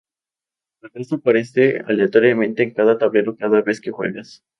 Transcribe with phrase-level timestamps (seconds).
[0.81, 4.43] El resto aparece aleatoriamente en cada tablero cada vez que juegas.